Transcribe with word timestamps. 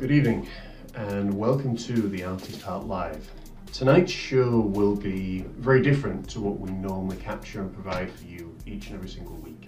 Good 0.00 0.12
evening 0.12 0.48
and 0.94 1.34
welcome 1.34 1.76
to 1.76 2.08
the 2.08 2.24
Artist 2.24 2.62
Heart 2.62 2.86
Live. 2.86 3.30
Tonight's 3.70 4.10
show 4.10 4.60
will 4.60 4.96
be 4.96 5.44
very 5.58 5.82
different 5.82 6.26
to 6.30 6.40
what 6.40 6.58
we 6.58 6.70
normally 6.70 7.18
capture 7.18 7.60
and 7.60 7.70
provide 7.70 8.10
for 8.10 8.24
you 8.24 8.56
each 8.64 8.86
and 8.86 8.96
every 8.96 9.10
single 9.10 9.34
week. 9.34 9.66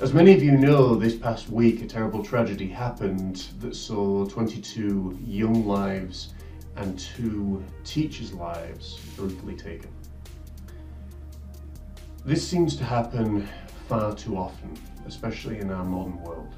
As 0.00 0.14
many 0.14 0.32
of 0.32 0.42
you 0.42 0.52
know, 0.52 0.94
this 0.94 1.14
past 1.14 1.50
week 1.50 1.82
a 1.82 1.86
terrible 1.86 2.24
tragedy 2.24 2.66
happened 2.66 3.48
that 3.60 3.76
saw 3.76 4.24
22 4.24 5.18
young 5.22 5.66
lives 5.66 6.32
and 6.76 6.98
two 6.98 7.62
teachers' 7.84 8.32
lives 8.32 8.98
brutally 9.14 9.56
taken. 9.56 9.90
This 12.24 12.48
seems 12.48 12.76
to 12.76 12.84
happen 12.84 13.46
far 13.90 14.14
too 14.14 14.38
often, 14.38 14.74
especially 15.06 15.58
in 15.58 15.70
our 15.70 15.84
modern 15.84 16.18
world. 16.22 16.54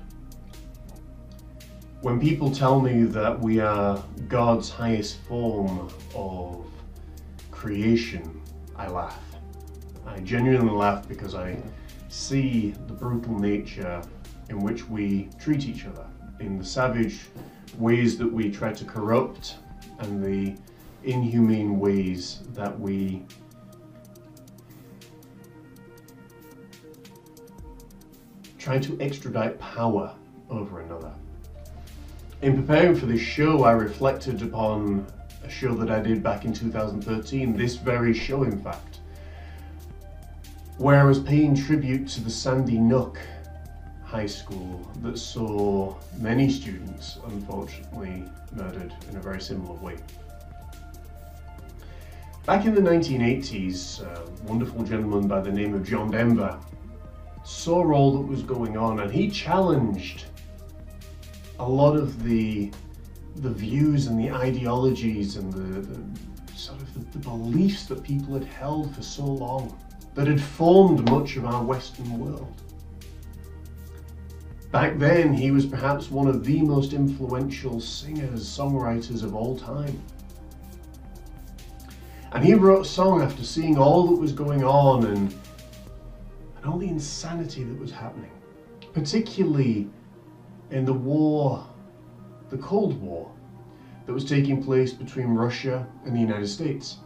When 2.02 2.20
people 2.20 2.50
tell 2.50 2.78
me 2.78 3.04
that 3.04 3.40
we 3.40 3.58
are 3.58 4.02
God's 4.28 4.68
highest 4.68 5.16
form 5.22 5.88
of 6.14 6.66
creation, 7.50 8.42
I 8.76 8.88
laugh. 8.88 9.22
I 10.06 10.20
genuinely 10.20 10.74
laugh 10.74 11.08
because 11.08 11.34
I 11.34 11.56
see 12.08 12.74
the 12.86 12.92
brutal 12.92 13.38
nature 13.38 14.02
in 14.50 14.60
which 14.60 14.86
we 14.88 15.30
treat 15.40 15.66
each 15.66 15.86
other, 15.86 16.06
in 16.38 16.58
the 16.58 16.64
savage 16.64 17.20
ways 17.78 18.18
that 18.18 18.30
we 18.30 18.50
try 18.50 18.74
to 18.74 18.84
corrupt, 18.84 19.56
and 19.98 20.22
the 20.22 20.54
inhumane 21.02 21.78
ways 21.80 22.42
that 22.52 22.78
we 22.78 23.24
try 28.58 28.78
to 28.78 29.00
extradite 29.00 29.58
power 29.58 30.14
over 30.50 30.82
another. 30.82 31.14
In 32.42 32.54
preparing 32.54 32.94
for 32.94 33.06
this 33.06 33.20
show, 33.20 33.64
I 33.64 33.72
reflected 33.72 34.42
upon 34.42 35.06
a 35.42 35.48
show 35.48 35.74
that 35.76 35.90
I 35.90 36.00
did 36.00 36.22
back 36.22 36.44
in 36.44 36.52
2013, 36.52 37.56
this 37.56 37.76
very 37.76 38.12
show, 38.12 38.42
in 38.42 38.60
fact, 38.62 38.98
where 40.76 41.00
I 41.00 41.04
was 41.04 41.18
paying 41.18 41.56
tribute 41.56 42.06
to 42.08 42.20
the 42.20 42.28
Sandy 42.28 42.78
Nook 42.78 43.18
High 44.04 44.26
School 44.26 44.86
that 45.00 45.16
saw 45.16 45.96
many 46.18 46.50
students, 46.50 47.18
unfortunately, 47.26 48.24
murdered 48.52 48.92
in 49.08 49.16
a 49.16 49.20
very 49.20 49.40
similar 49.40 49.74
way. 49.80 49.96
Back 52.44 52.66
in 52.66 52.74
the 52.74 52.82
1980s, 52.82 54.02
a 54.02 54.30
wonderful 54.42 54.84
gentleman 54.84 55.26
by 55.26 55.40
the 55.40 55.50
name 55.50 55.72
of 55.72 55.88
John 55.88 56.10
Denver 56.10 56.60
saw 57.44 57.90
all 57.92 58.18
that 58.18 58.26
was 58.28 58.42
going 58.42 58.76
on 58.76 59.00
and 59.00 59.10
he 59.10 59.30
challenged 59.30 60.26
a 61.58 61.68
lot 61.68 61.96
of 61.96 62.22
the 62.22 62.70
the 63.36 63.50
views 63.50 64.06
and 64.06 64.18
the 64.18 64.30
ideologies 64.30 65.36
and 65.36 65.52
the, 65.52 65.80
the 65.80 66.56
sort 66.56 66.80
of 66.80 66.94
the, 66.94 67.18
the, 67.18 67.18
beliefs 67.18 67.84
that 67.84 68.02
people 68.02 68.32
had 68.32 68.44
held 68.44 68.94
for 68.94 69.02
so 69.02 69.24
long 69.24 69.78
that 70.14 70.26
had 70.26 70.40
formed 70.40 71.08
much 71.10 71.36
of 71.36 71.44
our 71.44 71.62
Western 71.62 72.18
world. 72.18 72.62
Back 74.72 74.98
then, 74.98 75.34
he 75.34 75.50
was 75.50 75.66
perhaps 75.66 76.10
one 76.10 76.26
of 76.26 76.44
the 76.44 76.62
most 76.62 76.94
influential 76.94 77.78
singers, 77.78 78.42
songwriters 78.44 79.22
of 79.22 79.34
all 79.34 79.58
time. 79.58 80.02
And 82.32 82.44
he 82.44 82.54
wrote 82.54 82.86
a 82.86 82.88
song 82.88 83.22
after 83.22 83.44
seeing 83.44 83.78
all 83.78 84.06
that 84.08 84.16
was 84.16 84.32
going 84.32 84.64
on 84.64 85.04
and, 85.04 85.34
and 86.56 86.64
all 86.64 86.78
the 86.78 86.88
insanity 86.88 87.64
that 87.64 87.78
was 87.78 87.92
happening, 87.92 88.32
particularly 88.92 89.88
in 90.70 90.84
the 90.84 90.92
war, 90.92 91.66
the 92.50 92.58
Cold 92.58 93.00
War, 93.00 93.30
that 94.06 94.12
was 94.12 94.24
taking 94.24 94.62
place 94.62 94.92
between 94.92 95.28
Russia 95.28 95.86
and 96.04 96.14
the 96.14 96.20
United 96.20 96.48
States. 96.48 96.98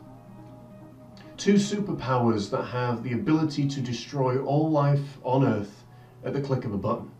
Two 1.36 1.54
superpowers 1.54 2.50
that 2.50 2.64
have 2.64 3.02
the 3.02 3.14
ability 3.14 3.66
to 3.68 3.80
destroy 3.80 4.38
all 4.42 4.70
life 4.70 5.18
on 5.22 5.46
Earth 5.46 5.84
at 6.24 6.34
the 6.34 6.40
click 6.40 6.64
of 6.64 6.74
a 6.74 6.78
button. 6.78 7.10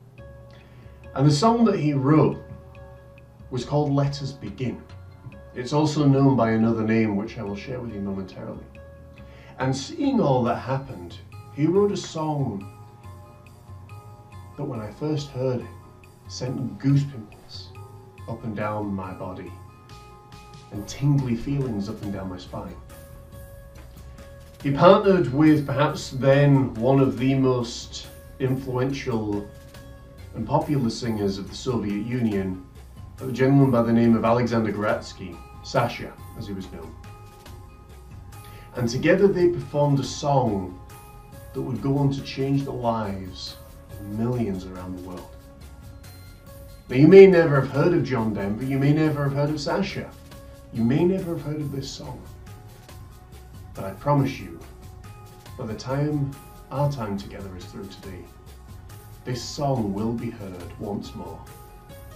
And 1.15 1.27
the 1.27 1.33
song 1.33 1.65
that 1.65 1.79
he 1.79 1.95
wrote 1.95 2.39
was 3.51 3.65
called 3.65 3.93
Let 3.93 4.23
Us 4.23 4.33
Begin. 4.33 4.83
It's 5.55 5.73
also 5.73 6.05
known 6.05 6.37
by 6.37 6.51
another 6.51 6.85
name, 6.85 7.17
which 7.17 7.39
I 7.39 7.43
will 7.43 7.57
share 7.57 7.81
with 7.81 7.95
you 7.95 8.01
momentarily. 8.01 8.65
And 9.59 9.77
seeing 9.77 10.21
all 10.21 10.43
that 10.45 10.57
happened, 10.57 11.19
he 11.55 11.67
wrote 11.67 11.91
a 11.91 11.97
song 11.97 12.79
that 14.57 14.65
when 14.65 14.81
I 14.81 14.91
first 14.93 15.31
heard 15.31 15.61
it, 15.61 15.67
sent 16.31 16.79
goose 16.79 17.03
pimples 17.03 17.71
up 18.29 18.45
and 18.45 18.55
down 18.55 18.95
my 18.95 19.13
body 19.13 19.51
and 20.71 20.87
tingly 20.87 21.35
feelings 21.35 21.89
up 21.89 22.01
and 22.03 22.13
down 22.13 22.29
my 22.29 22.39
spine. 22.39 22.77
He 24.63 24.71
partnered 24.71 25.33
with 25.33 25.67
perhaps 25.67 26.11
then 26.11 26.73
one 26.75 27.01
of 27.01 27.19
the 27.19 27.35
most 27.35 28.07
influential 28.39 29.45
and 30.37 30.47
popular 30.47 30.89
singers 30.89 31.37
of 31.37 31.49
the 31.49 31.57
Soviet 31.57 32.07
Union, 32.07 32.65
a 33.21 33.33
gentleman 33.33 33.73
by 33.73 33.83
the 33.83 33.93
name 33.93 34.15
of 34.15 34.25
Alexander 34.25 34.73
Gradsky, 34.73 35.37
Sasha 35.65 36.13
as 36.39 36.47
he 36.47 36.53
was 36.53 36.71
known. 36.71 36.95
And 38.77 38.89
together 38.89 39.27
they 39.27 39.49
performed 39.49 39.99
a 39.99 40.05
song 40.05 40.81
that 41.55 41.61
would 41.61 41.83
go 41.83 41.99
on 41.99 42.13
to 42.13 42.23
change 42.23 42.63
the 42.63 42.73
lives 42.73 43.57
of 43.91 44.07
millions 44.07 44.65
around 44.65 44.97
the 44.97 45.09
world. 45.09 45.29
Now, 46.91 46.97
you 46.97 47.07
may 47.07 47.29
never 47.29 47.61
have 47.61 47.71
heard 47.71 47.93
of 47.93 48.03
John 48.03 48.35
Denver, 48.35 48.65
you 48.65 48.77
may 48.77 48.93
never 48.93 49.23
have 49.23 49.33
heard 49.33 49.51
of 49.51 49.61
Sasha, 49.61 50.11
you 50.73 50.83
may 50.83 51.05
never 51.05 51.37
have 51.37 51.43
heard 51.43 51.61
of 51.61 51.71
this 51.71 51.89
song. 51.89 52.21
But 53.75 53.85
I 53.85 53.93
promise 53.93 54.41
you, 54.41 54.59
by 55.57 55.67
the 55.67 55.75
time 55.75 56.35
our 56.73 56.91
time 56.91 57.17
together 57.17 57.49
is 57.57 57.65
through 57.67 57.87
today, 57.87 58.25
this 59.25 59.41
song 59.41 59.95
will 59.95 60.13
be 60.13 60.31
heard 60.31 60.81
once 60.81 61.15
more. 61.15 61.41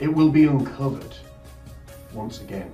It 0.01 0.09
will 0.09 0.29
be 0.29 0.47
uncovered 0.47 1.15
once 2.13 2.41
again. 2.41 2.73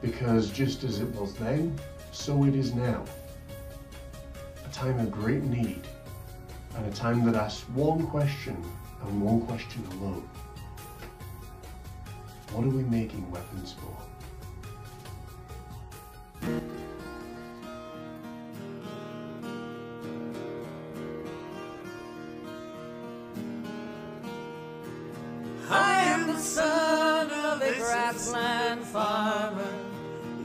Because 0.00 0.48
just 0.48 0.84
as 0.84 1.00
it 1.00 1.12
was 1.16 1.34
then, 1.34 1.76
so 2.12 2.44
it 2.44 2.54
is 2.54 2.72
now. 2.72 3.04
A 4.64 4.72
time 4.72 5.00
of 5.00 5.10
great 5.10 5.42
need, 5.42 5.88
and 6.76 6.86
a 6.86 6.94
time 6.94 7.24
that 7.24 7.34
asks 7.34 7.68
one 7.70 8.06
question 8.06 8.56
and 9.02 9.20
one 9.20 9.40
question 9.40 9.84
alone. 9.90 10.28
What 12.52 12.64
are 12.64 12.70
we 12.70 12.82
making 12.84 13.30
weapons 13.30 13.74
for? 13.74 13.94
I 25.70 26.00
am 26.04 26.26
the 26.26 26.38
son 26.38 27.30
of 27.30 27.60
a 27.60 27.74
grassland 27.76 28.82
farmer, 28.84 29.68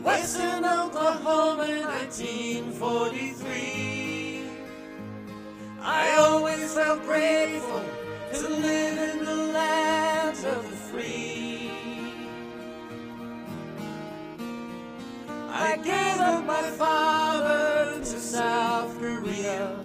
Western 0.03 0.66
Oklahoma, 0.66 1.66
1943. 1.66 4.44
I 5.81 6.16
always 6.18 6.74
felt 6.74 7.02
grateful 7.03 7.81
to 8.34 8.50
live 8.50 8.97
in 9.16 9.24
the 9.25 9.36
land 9.53 10.38
of 10.46 10.69
the 10.69 10.75
free. 10.75 11.23
My 16.46 16.62
father 16.72 18.00
to 18.00 18.19
South 18.19 19.00
Korea, 19.00 19.78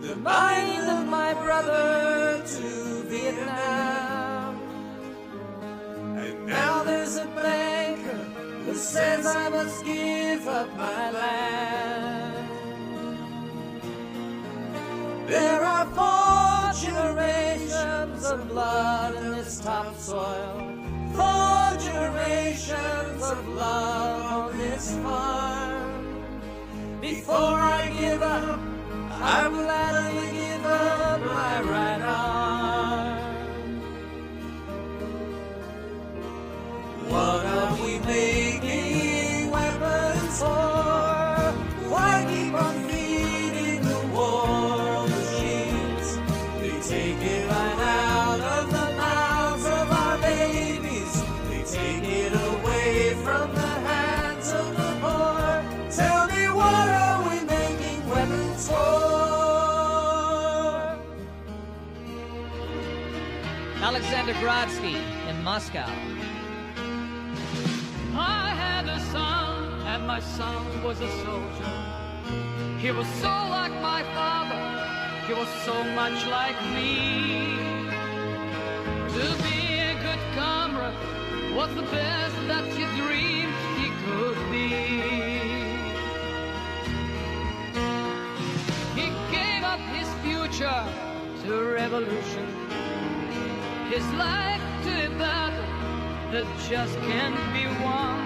the 0.00 0.16
mind 0.16 0.88
of 0.88 1.06
my 1.06 1.34
brother 1.34 2.42
to 2.46 3.02
Vietnam. 3.04 4.60
And 6.16 6.46
now 6.46 6.82
there's 6.84 7.16
a 7.16 7.26
banker 7.26 8.24
who 8.64 8.74
says 8.74 9.26
I 9.26 9.48
must 9.50 9.84
give 9.84 10.46
up 10.48 10.74
my 10.76 11.10
land. 11.10 12.48
There 15.28 15.62
are 15.62 15.86
four 15.98 16.72
generations 16.80 18.24
of 18.24 18.48
blood 18.48 19.14
in 19.16 19.32
this 19.32 19.60
topsoil. 19.60 20.66
Four 21.14 21.76
generations 21.78 23.22
of 23.22 23.48
love 23.48 24.52
on 24.52 24.58
this 24.58 24.96
farm. 24.96 25.49
Before 27.30 27.60
I 27.60 27.86
give 27.96 28.22
up, 28.22 28.58
I 29.12 29.46
will 29.46 29.62
gladly 29.62 30.32
give 30.32 30.66
up 30.66 31.20
my 31.20 31.60
right 31.62 32.02
arm. 32.02 33.18
What 37.08 37.46
are 37.46 37.74
we 37.84 38.00
making 38.00 38.39
Alexander 64.20 64.98
in 65.30 65.42
Moscow. 65.42 65.88
I 68.14 68.50
had 68.64 68.86
a 68.86 69.00
son, 69.12 69.80
and 69.86 70.06
my 70.06 70.20
son 70.20 70.84
was 70.84 71.00
a 71.00 71.08
soldier. 71.24 71.72
He 72.80 72.90
was 72.90 73.06
so 73.22 73.28
like 73.56 73.72
my 73.80 74.02
father, 74.12 74.62
he 75.26 75.32
was 75.32 75.48
so 75.64 75.82
much 75.94 76.26
like 76.26 76.58
me. 76.76 77.56
To 79.16 79.26
be 79.42 79.78
a 79.90 79.94
good 80.04 80.22
comrade 80.36 81.54
was 81.56 81.74
the 81.74 81.86
best 81.90 82.36
that 82.46 82.66
you 82.78 82.86
dreamed 83.00 83.54
he 83.80 83.88
could 84.04 84.38
be. 84.52 84.68
He 89.00 89.06
gave 89.34 89.62
up 89.64 89.80
his 89.96 90.08
future 90.22 90.84
to 91.42 91.72
revolution, 91.72 92.59
his 93.90 94.06
like 94.12 94.62
to 94.84 94.92
a 95.06 95.10
battle 95.18 95.64
that 96.30 96.46
just 96.68 96.94
can't 97.10 97.40
be 97.52 97.66
won. 97.82 98.20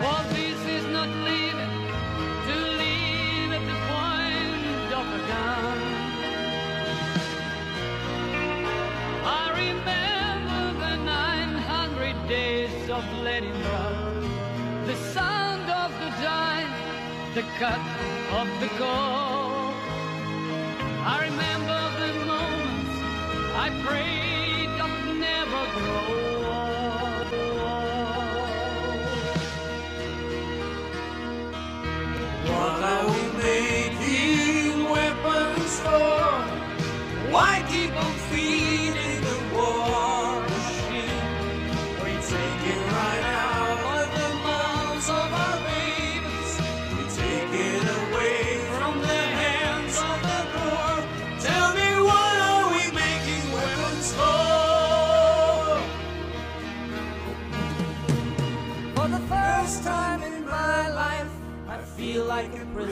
All 0.00 0.24
this 0.32 0.60
is 0.76 0.84
not 0.96 1.10
living 1.30 1.76
to 2.48 2.54
live 2.82 3.50
at 3.58 3.64
the 3.72 3.78
point 3.92 4.88
of 5.00 5.06
a 5.18 5.22
gun. 5.32 5.78
I 9.42 9.46
remember 9.64 10.62
the 10.84 10.96
900 11.04 12.28
days 12.28 12.88
of 12.88 13.04
Leningrad, 13.22 14.22
the 14.86 14.96
sound 15.12 15.68
of 15.82 15.90
the 16.02 16.10
dime, 16.24 16.72
the 17.34 17.44
cut 17.60 17.84
of 18.40 18.48
the 18.60 18.70
gold. 18.78 19.45
I 23.66 23.70
prayed 23.82 24.70
I'd 24.80 25.18
never 25.18 25.62
grow 25.80 26.25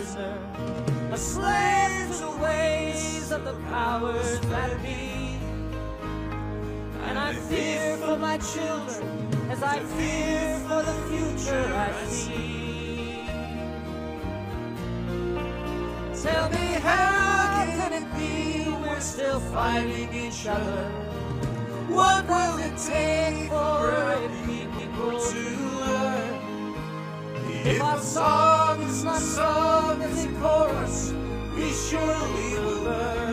prisoner, 0.05 0.39
a 1.13 1.17
slave 1.17 2.13
to 2.13 2.19
the 2.25 2.43
ways 2.43 3.31
of 3.31 3.45
the 3.45 3.55
powers 3.71 4.41
that 4.41 4.83
be. 4.83 5.39
And 7.07 7.19
I 7.19 7.35
fear 7.35 7.97
for 7.99 8.17
my 8.17 8.39
children 8.39 9.29
as 9.51 9.63
I 9.63 9.79
fear 9.79 10.59
for 10.69 10.83
the 10.83 10.97
future 11.11 11.67
I 11.75 12.07
see. 12.07 13.27
Tell 16.23 16.49
me 16.51 16.67
how 16.81 17.65
can 17.79 17.93
it 17.93 18.09
be 18.17 18.71
we're 18.87 19.01
still 19.01 19.41
fighting 19.41 20.13
each 20.13 20.47
other? 20.47 20.85
What 21.89 22.27
will 22.29 22.59
it 22.59 22.77
take 22.77 23.49
for 23.49 23.91
a 23.91 24.29
people 24.79 25.21
to? 25.21 25.64
If 27.67 27.81
our 27.81 27.99
song 27.99 28.83
is 28.83 29.03
not 29.05 29.23
sung 29.23 30.03
as 30.03 30.27
a 30.27 30.29
chorus, 30.33 31.15
we 31.57 31.73
surely 31.73 32.59
will 32.59 32.83
learn. 32.85 33.24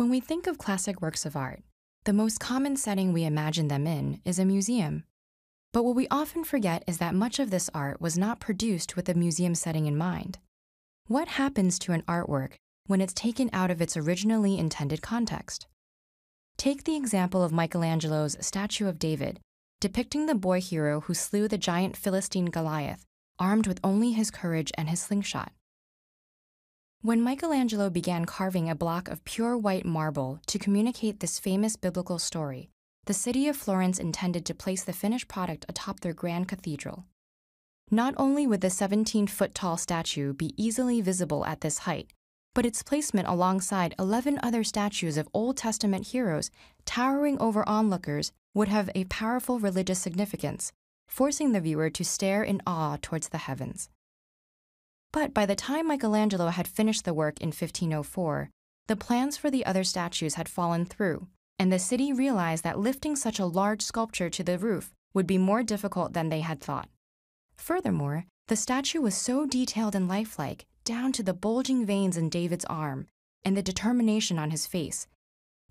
When 0.00 0.08
we 0.08 0.20
think 0.20 0.46
of 0.46 0.56
classic 0.56 1.02
works 1.02 1.26
of 1.26 1.36
art, 1.36 1.62
the 2.04 2.14
most 2.14 2.40
common 2.40 2.74
setting 2.76 3.12
we 3.12 3.26
imagine 3.26 3.68
them 3.68 3.86
in 3.86 4.22
is 4.24 4.38
a 4.38 4.46
museum. 4.46 5.04
But 5.74 5.84
what 5.84 5.94
we 5.94 6.08
often 6.10 6.42
forget 6.42 6.82
is 6.86 6.96
that 6.96 7.14
much 7.14 7.38
of 7.38 7.50
this 7.50 7.68
art 7.74 8.00
was 8.00 8.16
not 8.16 8.40
produced 8.40 8.96
with 8.96 9.10
a 9.10 9.14
museum 9.14 9.54
setting 9.54 9.84
in 9.84 9.98
mind. 9.98 10.38
What 11.06 11.28
happens 11.28 11.78
to 11.80 11.92
an 11.92 12.00
artwork 12.08 12.52
when 12.86 13.02
it's 13.02 13.12
taken 13.12 13.50
out 13.52 13.70
of 13.70 13.82
its 13.82 13.94
originally 13.94 14.58
intended 14.58 15.02
context? 15.02 15.66
Take 16.56 16.84
the 16.84 16.96
example 16.96 17.42
of 17.42 17.52
Michelangelo's 17.52 18.38
Statue 18.40 18.88
of 18.88 18.98
David, 18.98 19.38
depicting 19.82 20.24
the 20.24 20.34
boy 20.34 20.62
hero 20.62 21.02
who 21.02 21.12
slew 21.12 21.46
the 21.46 21.58
giant 21.58 21.94
Philistine 21.94 22.46
Goliath, 22.46 23.04
armed 23.38 23.66
with 23.66 23.80
only 23.84 24.12
his 24.12 24.30
courage 24.30 24.72
and 24.78 24.88
his 24.88 25.02
slingshot. 25.02 25.52
When 27.02 27.22
Michelangelo 27.22 27.88
began 27.88 28.26
carving 28.26 28.68
a 28.68 28.74
block 28.74 29.08
of 29.08 29.24
pure 29.24 29.56
white 29.56 29.86
marble 29.86 30.38
to 30.46 30.58
communicate 30.58 31.20
this 31.20 31.38
famous 31.38 31.74
biblical 31.74 32.18
story, 32.18 32.68
the 33.06 33.14
city 33.14 33.48
of 33.48 33.56
Florence 33.56 33.98
intended 33.98 34.44
to 34.44 34.54
place 34.54 34.84
the 34.84 34.92
finished 34.92 35.26
product 35.26 35.64
atop 35.66 36.00
their 36.00 36.12
grand 36.12 36.46
cathedral. 36.46 37.06
Not 37.90 38.12
only 38.18 38.46
would 38.46 38.60
the 38.60 38.68
17 38.68 39.28
foot 39.28 39.54
tall 39.54 39.78
statue 39.78 40.34
be 40.34 40.52
easily 40.62 41.00
visible 41.00 41.46
at 41.46 41.62
this 41.62 41.78
height, 41.78 42.12
but 42.54 42.66
its 42.66 42.82
placement 42.82 43.28
alongside 43.28 43.94
11 43.98 44.38
other 44.42 44.62
statues 44.62 45.16
of 45.16 45.26
Old 45.32 45.56
Testament 45.56 46.08
heroes 46.08 46.50
towering 46.84 47.40
over 47.40 47.66
onlookers 47.66 48.30
would 48.52 48.68
have 48.68 48.90
a 48.94 49.04
powerful 49.04 49.58
religious 49.58 50.00
significance, 50.00 50.70
forcing 51.08 51.52
the 51.52 51.62
viewer 51.62 51.88
to 51.88 52.04
stare 52.04 52.42
in 52.42 52.60
awe 52.66 52.98
towards 53.00 53.30
the 53.30 53.38
heavens. 53.38 53.88
But 55.12 55.34
by 55.34 55.46
the 55.46 55.56
time 55.56 55.88
Michelangelo 55.88 56.48
had 56.48 56.68
finished 56.68 57.04
the 57.04 57.14
work 57.14 57.40
in 57.40 57.48
1504, 57.48 58.50
the 58.86 58.96
plans 58.96 59.36
for 59.36 59.50
the 59.50 59.66
other 59.66 59.84
statues 59.84 60.34
had 60.34 60.48
fallen 60.48 60.84
through, 60.84 61.26
and 61.58 61.72
the 61.72 61.78
city 61.78 62.12
realized 62.12 62.64
that 62.64 62.78
lifting 62.78 63.16
such 63.16 63.38
a 63.38 63.46
large 63.46 63.82
sculpture 63.82 64.30
to 64.30 64.44
the 64.44 64.58
roof 64.58 64.92
would 65.12 65.26
be 65.26 65.38
more 65.38 65.62
difficult 65.62 66.12
than 66.12 66.28
they 66.28 66.40
had 66.40 66.60
thought. 66.60 66.88
Furthermore, 67.56 68.26
the 68.48 68.56
statue 68.56 69.00
was 69.00 69.14
so 69.14 69.46
detailed 69.46 69.94
and 69.94 70.08
lifelike, 70.08 70.66
down 70.84 71.12
to 71.12 71.22
the 71.22 71.34
bulging 71.34 71.84
veins 71.84 72.16
in 72.16 72.28
David's 72.28 72.64
arm 72.64 73.06
and 73.44 73.56
the 73.56 73.62
determination 73.62 74.38
on 74.38 74.50
his 74.50 74.66
face, 74.66 75.06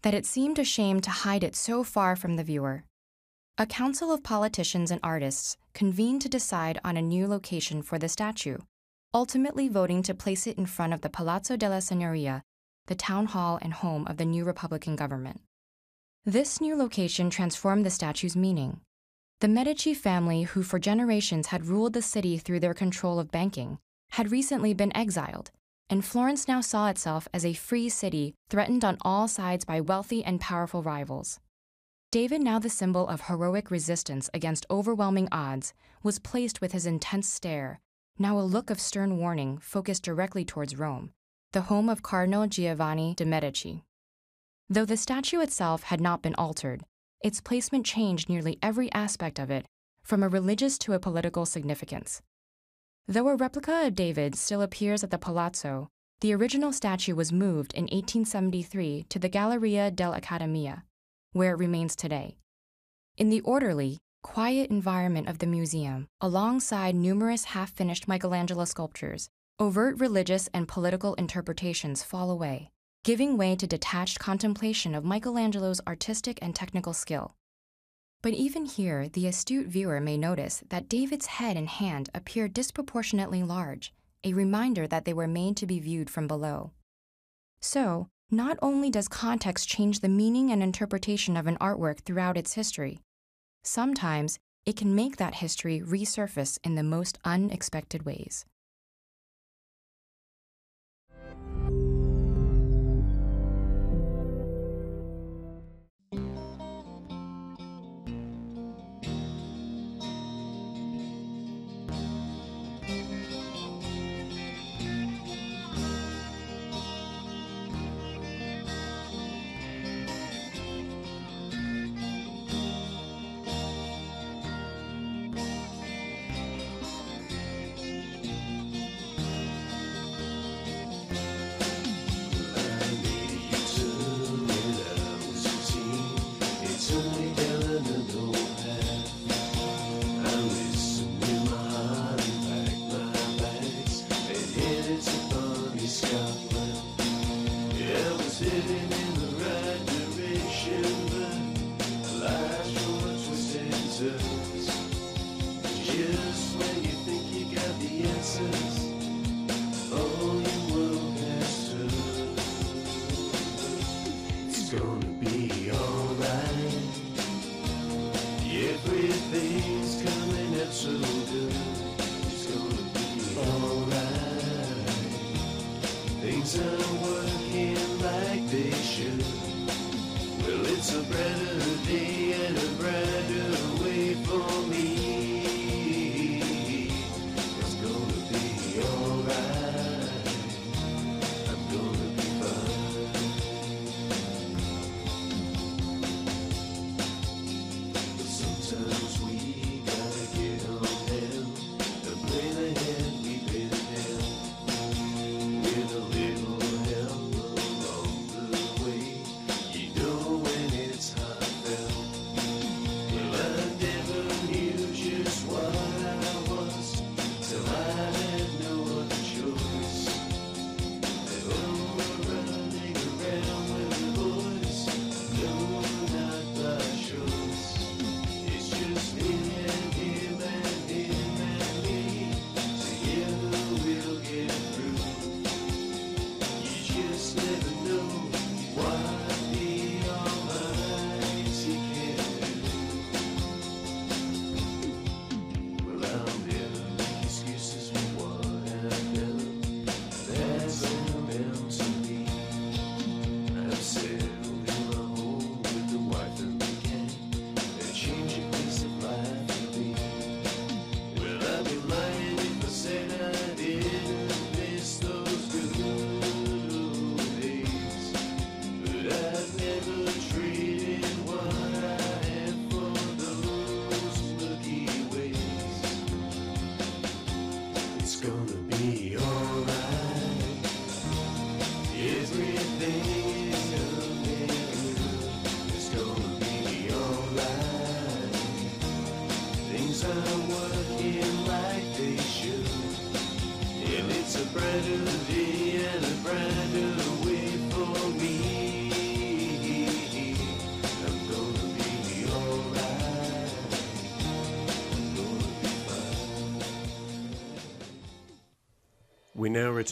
that 0.01 0.13
it 0.13 0.25
seemed 0.25 0.59
a 0.59 0.63
shame 0.63 0.99
to 1.01 1.09
hide 1.09 1.43
it 1.43 1.55
so 1.55 1.83
far 1.83 2.15
from 2.15 2.35
the 2.35 2.43
viewer. 2.43 2.83
A 3.57 3.65
council 3.65 4.11
of 4.11 4.23
politicians 4.23 4.91
and 4.91 4.99
artists 5.03 5.57
convened 5.73 6.21
to 6.21 6.29
decide 6.29 6.79
on 6.83 6.95
a 6.95 7.01
new 7.01 7.27
location 7.27 7.81
for 7.81 7.99
the 7.99 8.07
statue, 8.07 8.57
ultimately 9.13 9.67
voting 9.67 10.03
to 10.03 10.13
place 10.13 10.45
it 10.45 10.57
in 10.57 10.67
front 10.67 10.93
of 10.93 11.01
the 11.01 11.09
Palazzo 11.09 11.55
della 11.55 11.77
Signoria, 11.77 12.43
the 12.85 12.95
town 12.95 13.25
hall 13.25 13.57
and 13.61 13.73
home 13.73 14.05
of 14.07 14.17
the 14.17 14.25
new 14.25 14.45
Republican 14.45 14.95
government. 14.95 15.41
This 16.25 16.61
new 16.61 16.75
location 16.75 17.31
transformed 17.31 17.85
the 17.85 17.89
statue's 17.89 18.35
meaning. 18.35 18.81
The 19.41 19.47
Medici 19.47 19.95
family, 19.95 20.43
who 20.43 20.61
for 20.61 20.77
generations 20.77 21.47
had 21.47 21.65
ruled 21.65 21.93
the 21.93 22.01
city 22.03 22.37
through 22.37 22.59
their 22.59 22.73
control 22.75 23.19
of 23.19 23.31
banking, 23.31 23.79
had 24.11 24.31
recently 24.31 24.73
been 24.73 24.95
exiled, 24.95 25.49
and 25.89 26.05
Florence 26.05 26.47
now 26.47 26.61
saw 26.61 26.89
itself 26.89 27.27
as 27.33 27.45
a 27.45 27.53
free 27.53 27.89
city 27.89 28.35
threatened 28.49 28.85
on 28.85 28.97
all 29.01 29.27
sides 29.27 29.65
by 29.65 29.81
wealthy 29.81 30.23
and 30.23 30.39
powerful 30.39 30.83
rivals. 30.83 31.39
David, 32.11 32.41
now 32.41 32.59
the 32.59 32.69
symbol 32.69 33.07
of 33.07 33.21
heroic 33.21 33.71
resistance 33.71 34.29
against 34.33 34.67
overwhelming 34.69 35.27
odds, 35.31 35.73
was 36.03 36.19
placed 36.19 36.61
with 36.61 36.73
his 36.73 36.85
intense 36.85 37.27
stare, 37.29 37.79
now 38.19 38.37
a 38.37 38.41
look 38.41 38.69
of 38.69 38.81
stern 38.81 39.17
warning 39.17 39.57
focused 39.57 40.03
directly 40.03 40.43
towards 40.43 40.77
Rome, 40.77 41.11
the 41.53 41.61
home 41.61 41.87
of 41.87 42.03
Cardinal 42.03 42.45
Giovanni 42.47 43.15
de' 43.15 43.25
Medici. 43.25 43.85
Though 44.69 44.85
the 44.85 44.97
statue 44.97 45.39
itself 45.39 45.83
had 45.83 46.01
not 46.01 46.21
been 46.21 46.35
altered, 46.35 46.83
its 47.23 47.39
placement 47.39 47.85
changed 47.85 48.29
nearly 48.29 48.59
every 48.61 48.91
aspect 48.91 49.39
of 49.39 49.49
it, 49.49 49.65
from 50.03 50.21
a 50.21 50.27
religious 50.27 50.77
to 50.79 50.93
a 50.93 50.99
political 50.99 51.45
significance. 51.45 52.21
Though 53.07 53.29
a 53.29 53.35
replica 53.35 53.87
of 53.87 53.95
David 53.95 54.35
still 54.35 54.61
appears 54.61 55.03
at 55.03 55.11
the 55.11 55.17
Palazzo, 55.17 55.87
the 56.21 56.33
original 56.33 56.73
statue 56.73 57.15
was 57.15 57.31
moved 57.31 57.73
in 57.73 57.83
1873 57.83 59.05
to 59.07 59.19
the 59.19 59.29
Galleria 59.29 59.89
dell'Accademia, 59.89 60.83
where 61.31 61.53
it 61.53 61.57
remains 61.57 61.95
today. 61.95 62.37
In 63.17 63.29
the 63.29 63.41
orderly, 63.41 63.99
quiet 64.21 64.69
environment 64.69 65.27
of 65.27 65.39
the 65.39 65.47
museum, 65.47 66.07
alongside 66.21 66.95
numerous 66.95 67.45
half 67.45 67.71
finished 67.71 68.07
Michelangelo 68.07 68.65
sculptures, 68.65 69.29
overt 69.59 69.99
religious 69.99 70.47
and 70.53 70.67
political 70.67 71.13
interpretations 71.15 72.03
fall 72.03 72.29
away, 72.29 72.69
giving 73.03 73.37
way 73.37 73.55
to 73.55 73.67
detached 73.67 74.19
contemplation 74.19 74.95
of 74.95 75.03
Michelangelo's 75.03 75.81
artistic 75.87 76.39
and 76.41 76.55
technical 76.55 76.93
skill. 76.93 77.35
But 78.21 78.33
even 78.33 78.65
here, 78.65 79.07
the 79.07 79.27
astute 79.27 79.67
viewer 79.67 80.01
may 80.01 80.17
notice 80.17 80.63
that 80.69 80.89
David's 80.89 81.27
head 81.27 81.55
and 81.55 81.69
hand 81.69 82.09
appear 82.13 82.47
disproportionately 82.47 83.43
large, 83.43 83.93
a 84.23 84.33
reminder 84.33 84.87
that 84.87 85.05
they 85.05 85.13
were 85.13 85.27
made 85.27 85.55
to 85.57 85.65
be 85.65 85.79
viewed 85.79 86.09
from 86.09 86.27
below. 86.27 86.71
So, 87.61 88.09
not 88.29 88.57
only 88.61 88.89
does 88.89 89.07
context 89.07 89.67
change 89.67 90.01
the 90.01 90.09
meaning 90.09 90.51
and 90.51 90.61
interpretation 90.61 91.35
of 91.35 91.47
an 91.47 91.57
artwork 91.57 92.01
throughout 92.01 92.37
its 92.37 92.53
history, 92.53 92.99
sometimes 93.63 94.39
it 94.65 94.75
can 94.75 94.95
make 94.95 95.17
that 95.17 95.35
history 95.35 95.81
resurface 95.81 96.57
in 96.63 96.75
the 96.75 96.83
most 96.83 97.17
unexpected 97.25 98.03
ways. 98.03 98.45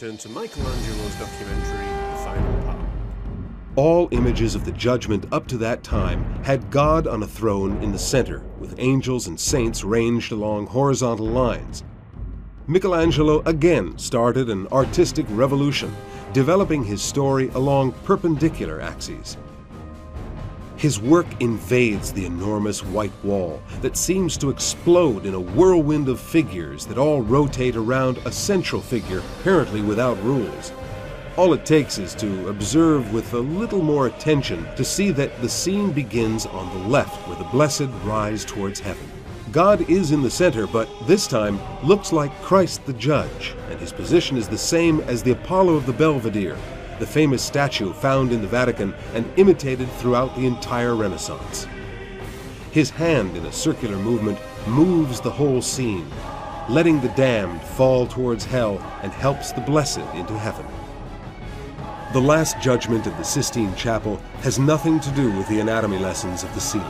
Return 0.00 0.16
to 0.16 0.28
Michelangelo's 0.28 1.14
documentary, 1.16 1.86
The 2.12 2.18
Final 2.22 2.62
Part. 2.62 2.78
All 3.74 4.08
images 4.12 4.54
of 4.54 4.64
the 4.64 4.70
judgment 4.70 5.26
up 5.32 5.48
to 5.48 5.58
that 5.58 5.82
time 5.82 6.22
had 6.44 6.70
God 6.70 7.08
on 7.08 7.24
a 7.24 7.26
throne 7.26 7.82
in 7.82 7.90
the 7.90 7.98
center, 7.98 8.44
with 8.60 8.78
angels 8.78 9.26
and 9.26 9.40
saints 9.40 9.82
ranged 9.82 10.30
along 10.30 10.68
horizontal 10.68 11.26
lines. 11.26 11.82
Michelangelo 12.68 13.42
again 13.44 13.98
started 13.98 14.50
an 14.50 14.68
artistic 14.68 15.26
revolution, 15.30 15.92
developing 16.32 16.84
his 16.84 17.02
story 17.02 17.48
along 17.54 17.90
perpendicular 18.04 18.80
axes. 18.80 19.36
His 20.78 21.00
work 21.00 21.26
invades 21.40 22.12
the 22.12 22.24
enormous 22.24 22.84
white 22.84 23.12
wall 23.24 23.60
that 23.80 23.96
seems 23.96 24.36
to 24.36 24.48
explode 24.48 25.26
in 25.26 25.34
a 25.34 25.40
whirlwind 25.40 26.08
of 26.08 26.20
figures 26.20 26.86
that 26.86 26.98
all 26.98 27.20
rotate 27.20 27.74
around 27.74 28.18
a 28.18 28.30
central 28.30 28.80
figure, 28.80 29.20
apparently 29.40 29.82
without 29.82 30.22
rules. 30.22 30.72
All 31.36 31.52
it 31.52 31.66
takes 31.66 31.98
is 31.98 32.14
to 32.16 32.48
observe 32.48 33.12
with 33.12 33.34
a 33.34 33.40
little 33.40 33.82
more 33.82 34.06
attention 34.06 34.68
to 34.76 34.84
see 34.84 35.10
that 35.10 35.42
the 35.42 35.48
scene 35.48 35.90
begins 35.90 36.46
on 36.46 36.72
the 36.72 36.88
left 36.88 37.26
where 37.26 37.36
the 37.36 37.50
blessed 37.50 37.88
rise 38.04 38.44
towards 38.44 38.78
heaven. 38.78 39.10
God 39.50 39.90
is 39.90 40.12
in 40.12 40.22
the 40.22 40.30
center, 40.30 40.68
but 40.68 40.88
this 41.08 41.26
time 41.26 41.58
looks 41.82 42.12
like 42.12 42.42
Christ 42.42 42.86
the 42.86 42.92
Judge, 42.92 43.56
and 43.68 43.80
his 43.80 43.92
position 43.92 44.36
is 44.36 44.46
the 44.46 44.56
same 44.56 45.00
as 45.00 45.24
the 45.24 45.32
Apollo 45.32 45.74
of 45.74 45.86
the 45.86 45.92
Belvedere, 45.92 46.56
the 46.98 47.06
famous 47.06 47.42
statue 47.42 47.92
found 47.92 48.32
in 48.32 48.40
the 48.40 48.48
Vatican 48.48 48.94
and 49.14 49.30
imitated 49.36 49.90
throughout 49.92 50.34
the 50.34 50.46
entire 50.46 50.94
Renaissance. 50.94 51.66
His 52.70 52.90
hand 52.90 53.36
in 53.36 53.46
a 53.46 53.52
circular 53.52 53.96
movement 53.96 54.38
moves 54.66 55.20
the 55.20 55.30
whole 55.30 55.62
scene, 55.62 56.08
letting 56.68 57.00
the 57.00 57.08
damned 57.10 57.62
fall 57.62 58.06
towards 58.06 58.44
hell 58.44 58.78
and 59.02 59.12
helps 59.12 59.52
the 59.52 59.60
blessed 59.60 60.00
into 60.14 60.38
heaven. 60.38 60.66
The 62.12 62.20
Last 62.20 62.60
Judgment 62.60 63.06
of 63.06 63.16
the 63.16 63.22
Sistine 63.22 63.74
Chapel 63.74 64.16
has 64.40 64.58
nothing 64.58 64.98
to 65.00 65.10
do 65.10 65.30
with 65.36 65.48
the 65.48 65.60
anatomy 65.60 65.98
lessons 65.98 66.42
of 66.42 66.54
the 66.54 66.60
ceiling. 66.60 66.86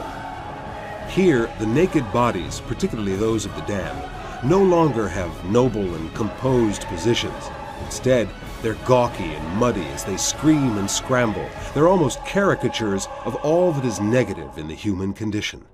Here, 1.09 1.51
the 1.59 1.67
naked 1.67 2.13
bodies, 2.13 2.61
particularly 2.61 3.17
those 3.17 3.45
of 3.45 3.55
the 3.57 3.63
damned, 3.63 4.09
no 4.45 4.63
longer 4.63 5.09
have 5.09 5.45
noble 5.47 5.95
and 5.95 6.15
composed 6.15 6.83
positions. 6.83 7.51
Instead, 7.85 8.29
they're 8.63 8.75
gawky 8.87 9.25
and 9.25 9.57
muddy 9.57 9.87
as 9.89 10.05
they 10.05 10.17
scream 10.17 10.79
and 10.79 10.91
scramble. 10.91 11.49
They're 11.75 11.89
almost 11.89 12.25
caricatures 12.25 13.09
of 13.25 13.35
all 13.37 13.73
that 13.73 13.85
is 13.85 14.01
negative 14.01 14.59
in 14.59 14.69
the 14.69 14.75
human 14.75 15.13
condition. 15.13 15.65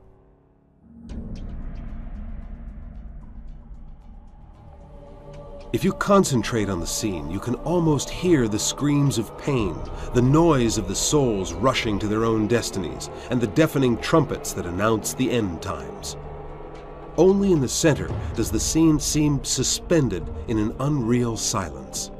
If 5.74 5.82
you 5.82 5.92
concentrate 5.92 6.68
on 6.68 6.78
the 6.78 6.86
scene, 6.86 7.28
you 7.32 7.40
can 7.40 7.56
almost 7.56 8.08
hear 8.08 8.46
the 8.46 8.60
screams 8.60 9.18
of 9.18 9.36
pain, 9.38 9.76
the 10.14 10.22
noise 10.22 10.78
of 10.78 10.86
the 10.86 10.94
souls 10.94 11.52
rushing 11.52 11.98
to 11.98 12.06
their 12.06 12.24
own 12.24 12.46
destinies, 12.46 13.10
and 13.30 13.40
the 13.40 13.48
deafening 13.48 13.98
trumpets 13.98 14.52
that 14.52 14.66
announce 14.66 15.14
the 15.14 15.28
end 15.28 15.60
times. 15.62 16.16
Only 17.16 17.50
in 17.50 17.60
the 17.60 17.68
center 17.68 18.08
does 18.36 18.52
the 18.52 18.60
scene 18.60 19.00
seem 19.00 19.42
suspended 19.42 20.24
in 20.46 20.58
an 20.58 20.76
unreal 20.78 21.36
silence. 21.36 22.12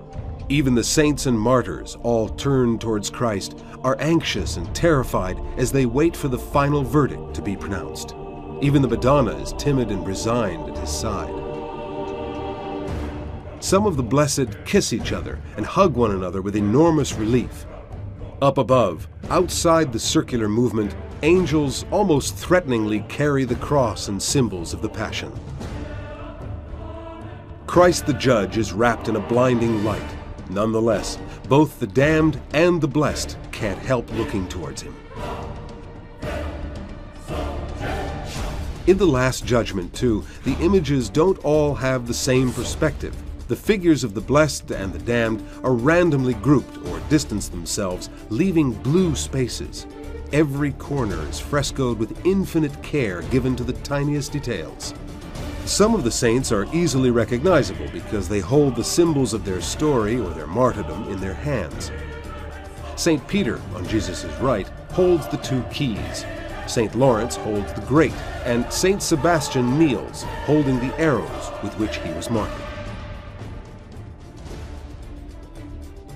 Even 0.51 0.75
the 0.75 0.85
saints 0.85 1.25
and 1.25 1.41
martyrs, 1.41 1.97
all 2.03 2.29
turned 2.29 2.79
towards 2.79 3.09
Christ, 3.09 3.65
are 3.83 3.97
anxious 3.99 4.59
and 4.59 4.75
terrified 4.75 5.41
as 5.57 5.73
they 5.73 5.87
wait 5.87 6.15
for 6.15 6.29
the 6.29 6.39
final 6.39 6.83
verdict 6.83 7.33
to 7.35 7.43
be 7.43 7.57
pronounced. 7.57 8.15
Even 8.61 8.83
the 8.83 8.89
Madonna 8.89 9.33
is 9.39 9.55
timid 9.55 9.91
and 9.91 10.07
resigned 10.07 10.69
at 10.69 10.77
his 10.77 10.91
side. 10.91 11.35
Some 13.61 13.87
of 13.87 13.97
the 13.97 14.03
blessed 14.03 14.63
kiss 14.67 14.93
each 14.93 15.13
other 15.13 15.41
and 15.57 15.65
hug 15.65 15.95
one 15.95 16.11
another 16.11 16.43
with 16.43 16.57
enormous 16.57 17.15
relief. 17.15 17.65
Up 18.43 18.59
above, 18.59 19.09
outside 19.31 19.91
the 19.91 19.99
circular 19.99 20.51
movement, 20.51 20.95
angels 21.23 21.87
almost 21.91 22.37
threateningly 22.37 23.01
carry 23.09 23.45
the 23.45 23.55
cross 23.57 24.09
and 24.09 24.23
symbols 24.23 24.75
of 24.75 24.83
the 24.83 24.91
Passion. 24.91 25.33
Christ 27.67 28.05
the 28.05 28.13
Judge 28.13 28.59
is 28.59 28.75
wrapped 28.75 29.09
in 29.09 29.17
a 29.17 29.21
blinding 29.21 29.83
light. 29.83 30.03
Nonetheless, 30.51 31.19
both 31.49 31.81
the 31.81 31.87
damned 31.87 32.41
and 32.53 32.81
the 32.81 32.89
blessed 32.89 33.37
can't 33.53 33.79
help 33.79 34.11
looking 34.13 34.49
towards 34.49 34.83
him. 34.83 34.95
In 38.87 38.99
the 38.99 39.07
Last 39.07 39.47
Judgment, 39.47 39.95
too, 39.95 40.25
the 40.45 40.57
images 40.59 41.09
don't 41.09 41.43
all 41.43 41.75
have 41.75 42.07
the 42.07 42.13
same 42.13 42.53
perspective. 42.53 43.17
The 43.49 43.57
figures 43.57 44.05
of 44.05 44.13
the 44.13 44.21
blessed 44.21 44.71
and 44.73 44.93
the 44.93 44.99
damned 44.99 45.47
are 45.63 45.73
randomly 45.73 46.35
grouped 46.35 46.77
or 46.87 47.01
distance 47.09 47.49
themselves, 47.49 48.11
leaving 48.29 48.73
blue 48.73 49.15
spaces. 49.17 49.87
Every 50.33 50.73
corner 50.73 51.23
is 51.29 51.41
frescoed 51.41 51.99
with 51.99 52.27
infinite 52.27 52.83
care 52.83 53.23
given 53.23 53.57
to 53.57 53.65
the 53.65 53.73
tiniest 53.73 54.33
details. 54.33 54.93
Some 55.67 55.95
of 55.95 56.05
the 56.05 56.11
saints 56.11 56.53
are 56.53 56.67
easily 56.75 57.11
recognizable 57.11 57.89
because 57.91 58.29
they 58.29 58.41
hold 58.41 58.77
the 58.77 58.85
symbols 58.85 59.33
of 59.33 59.47
their 59.47 59.63
story 59.63 60.21
or 60.21 60.29
their 60.29 60.47
martyrdom 60.47 61.09
in 61.09 61.19
their 61.21 61.33
hands. 61.33 61.91
St. 62.97 63.27
Peter, 63.27 63.59
on 63.75 63.89
Jesus' 63.89 64.27
right, 64.41 64.69
holds 64.91 65.27
the 65.29 65.39
two 65.39 65.63
keys. 65.73 66.27
St. 66.67 66.95
Lawrence 66.95 67.37
holds 67.37 67.73
the 67.73 67.81
grate, 67.83 68.13
and 68.45 68.71
St. 68.71 69.03
Sebastian 69.03 69.79
kneels, 69.79 70.25
holding 70.45 70.79
the 70.81 70.95
arrows 70.99 71.51
with 71.63 71.73
which 71.79 71.97
he 71.97 72.13
was 72.13 72.29
martyred. 72.29 72.61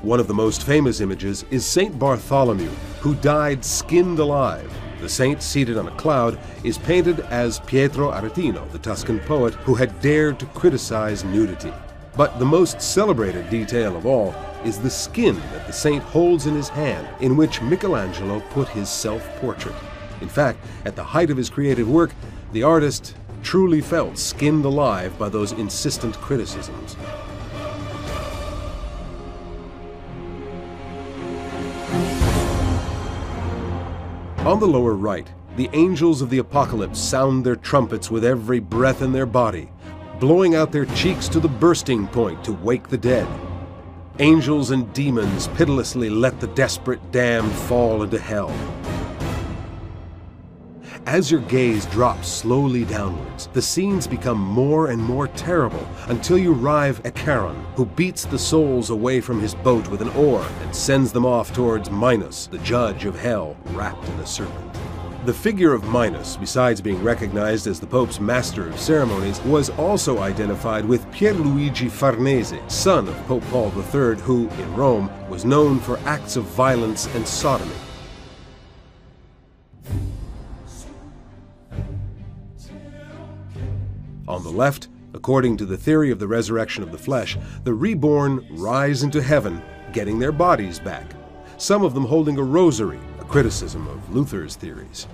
One 0.02 0.20
of 0.20 0.28
the 0.28 0.34
most 0.34 0.62
famous 0.62 1.00
images 1.00 1.46
is 1.50 1.64
St. 1.64 1.98
Bartholomew, 1.98 2.70
who 3.00 3.14
died 3.16 3.64
skinned 3.64 4.18
alive. 4.18 4.72
The 5.00 5.08
saint 5.08 5.42
seated 5.42 5.76
on 5.78 5.86
a 5.86 5.96
cloud 5.96 6.38
is 6.64 6.76
painted 6.76 7.20
as 7.30 7.60
Pietro 7.60 8.10
Aretino, 8.10 8.70
the 8.72 8.78
Tuscan 8.78 9.20
poet 9.20 9.54
who 9.54 9.74
had 9.74 10.00
dared 10.00 10.40
to 10.40 10.46
criticize 10.46 11.24
nudity. 11.24 11.72
But 12.16 12.40
the 12.40 12.44
most 12.44 12.82
celebrated 12.82 13.48
detail 13.48 13.96
of 13.96 14.06
all 14.06 14.34
is 14.64 14.78
the 14.78 14.90
skin 14.90 15.36
that 15.52 15.68
the 15.68 15.72
saint 15.72 16.02
holds 16.02 16.46
in 16.46 16.54
his 16.54 16.68
hand, 16.68 17.06
in 17.20 17.36
which 17.36 17.62
Michelangelo 17.62 18.40
put 18.50 18.66
his 18.68 18.88
self 18.88 19.24
portrait. 19.36 19.76
In 20.20 20.28
fact, 20.28 20.58
at 20.84 20.96
the 20.96 21.04
height 21.04 21.30
of 21.30 21.36
his 21.36 21.48
creative 21.48 21.88
work, 21.88 22.10
the 22.52 22.64
artist 22.64 23.14
truly 23.42 23.80
felt 23.80 24.18
skinned 24.18 24.64
alive 24.64 25.16
by 25.16 25.28
those 25.28 25.52
insistent 25.52 26.16
criticisms. 26.16 26.96
On 34.48 34.58
the 34.58 34.66
lower 34.66 34.94
right, 34.94 35.30
the 35.56 35.68
angels 35.74 36.22
of 36.22 36.30
the 36.30 36.38
apocalypse 36.38 36.98
sound 36.98 37.44
their 37.44 37.54
trumpets 37.54 38.10
with 38.10 38.24
every 38.24 38.60
breath 38.60 39.02
in 39.02 39.12
their 39.12 39.26
body, 39.26 39.68
blowing 40.20 40.54
out 40.54 40.72
their 40.72 40.86
cheeks 40.86 41.28
to 41.28 41.38
the 41.38 41.50
bursting 41.50 42.06
point 42.06 42.42
to 42.44 42.54
wake 42.54 42.88
the 42.88 42.96
dead. 42.96 43.28
Angels 44.20 44.70
and 44.70 44.90
demons 44.94 45.48
pitilessly 45.48 46.08
let 46.08 46.40
the 46.40 46.46
desperate 46.46 47.12
damned 47.12 47.52
fall 47.52 48.02
into 48.02 48.18
hell. 48.18 48.48
As 51.06 51.30
your 51.30 51.40
gaze 51.42 51.86
drops 51.86 52.28
slowly 52.28 52.84
downwards, 52.84 53.48
the 53.52 53.62
scenes 53.62 54.06
become 54.06 54.38
more 54.38 54.88
and 54.88 55.02
more 55.02 55.28
terrible 55.28 55.86
until 56.08 56.36
you 56.36 56.52
arrive 56.54 57.00
at 57.04 57.16
Charon, 57.16 57.56
who 57.76 57.86
beats 57.86 58.24
the 58.24 58.38
souls 58.38 58.90
away 58.90 59.20
from 59.20 59.40
his 59.40 59.54
boat 59.54 59.88
with 59.88 60.02
an 60.02 60.10
oar 60.10 60.46
and 60.62 60.74
sends 60.74 61.12
them 61.12 61.24
off 61.24 61.52
towards 61.52 61.90
Minos, 61.90 62.48
the 62.48 62.58
judge 62.58 63.04
of 63.04 63.18
hell, 63.18 63.56
wrapped 63.70 64.06
in 64.06 64.20
a 64.20 64.26
serpent. 64.26 64.74
The 65.24 65.32
figure 65.32 65.72
of 65.72 65.84
Minos, 65.84 66.36
besides 66.36 66.80
being 66.80 67.02
recognized 67.02 67.66
as 67.66 67.80
the 67.80 67.86
Pope's 67.86 68.20
master 68.20 68.68
of 68.68 68.78
ceremonies, 68.78 69.40
was 69.42 69.70
also 69.70 70.20
identified 70.20 70.84
with 70.84 71.10
Pierluigi 71.10 71.90
Farnese, 71.90 72.54
son 72.68 73.08
of 73.08 73.16
Pope 73.26 73.44
Paul 73.50 73.72
III, 73.76 74.20
who, 74.22 74.48
in 74.48 74.74
Rome, 74.74 75.10
was 75.28 75.44
known 75.44 75.80
for 75.80 75.98
acts 76.04 76.36
of 76.36 76.44
violence 76.44 77.06
and 77.14 77.26
sodomy. 77.26 77.74
Left, 84.58 84.88
according 85.14 85.56
to 85.56 85.64
the 85.64 85.76
theory 85.76 86.10
of 86.10 86.18
the 86.18 86.28
resurrection 86.28 86.82
of 86.82 86.92
the 86.92 86.98
flesh, 86.98 87.38
the 87.64 87.72
reborn 87.72 88.46
rise 88.50 89.02
into 89.02 89.22
heaven, 89.22 89.62
getting 89.92 90.18
their 90.18 90.32
bodies 90.32 90.78
back, 90.78 91.12
some 91.56 91.82
of 91.82 91.94
them 91.94 92.04
holding 92.04 92.36
a 92.36 92.42
rosary, 92.42 93.00
a 93.20 93.24
criticism 93.24 93.86
of 93.88 94.14
Luther's 94.14 94.56
theories. 94.56 95.06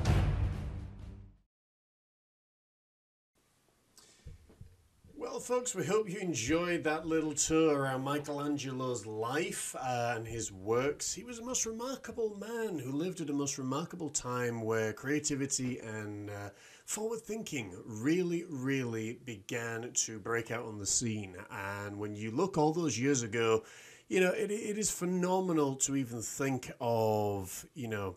Well, 5.16 5.40
folks, 5.40 5.74
we 5.74 5.84
hope 5.84 6.08
you 6.08 6.20
enjoyed 6.20 6.84
that 6.84 7.06
little 7.06 7.34
tour 7.34 7.80
around 7.80 8.04
Michelangelo's 8.04 9.04
life 9.04 9.74
uh, 9.80 10.14
and 10.16 10.26
his 10.26 10.52
works. 10.52 11.12
He 11.12 11.24
was 11.24 11.40
a 11.40 11.44
most 11.44 11.66
remarkable 11.66 12.36
man 12.36 12.78
who 12.78 12.92
lived 12.92 13.20
at 13.20 13.30
a 13.30 13.32
most 13.32 13.58
remarkable 13.58 14.10
time 14.10 14.62
where 14.62 14.92
creativity 14.92 15.80
and 15.80 16.30
uh, 16.30 16.50
forward 16.84 17.20
thinking 17.20 17.74
really, 17.86 18.44
really 18.48 19.18
began 19.24 19.90
to 19.92 20.18
break 20.18 20.50
out 20.50 20.64
on 20.64 20.78
the 20.78 20.86
scene. 20.86 21.36
And 21.50 21.98
when 21.98 22.14
you 22.14 22.30
look 22.30 22.58
all 22.58 22.72
those 22.72 22.98
years 22.98 23.22
ago, 23.22 23.64
you 24.08 24.20
know, 24.20 24.30
it, 24.30 24.50
it 24.50 24.78
is 24.78 24.90
phenomenal 24.90 25.76
to 25.76 25.96
even 25.96 26.20
think 26.20 26.70
of, 26.80 27.66
you 27.74 27.88
know, 27.88 28.16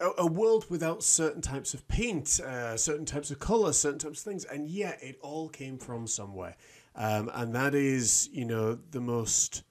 a, 0.00 0.10
a 0.18 0.26
world 0.26 0.66
without 0.68 1.02
certain 1.02 1.42
types 1.42 1.74
of 1.74 1.86
paint, 1.88 2.40
uh, 2.40 2.76
certain 2.76 3.06
types 3.06 3.30
of 3.30 3.38
color, 3.38 3.72
certain 3.72 3.98
types 3.98 4.20
of 4.20 4.24
things, 4.24 4.44
and 4.44 4.68
yet 4.68 4.98
it 5.02 5.18
all 5.20 5.48
came 5.48 5.78
from 5.78 6.06
somewhere, 6.06 6.56
um, 6.94 7.30
and 7.34 7.54
that 7.54 7.74
is, 7.74 8.28
you 8.32 8.44
know, 8.44 8.78
the 8.90 9.00
most 9.00 9.64